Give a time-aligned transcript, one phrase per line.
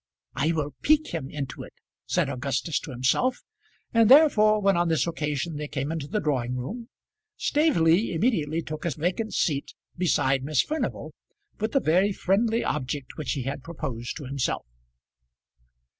[0.33, 1.73] "I will pique him into it,"
[2.07, 3.43] said Augustus to himself,
[3.93, 6.89] and therefore when on this occasion they came into the drawing room,
[7.37, 11.13] Staveley immediately took a vacant seat beside Miss Furnival,
[11.59, 14.65] with the very friendly object which he had proposed to himself.